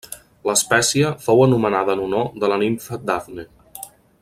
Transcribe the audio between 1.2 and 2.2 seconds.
fou anomenada en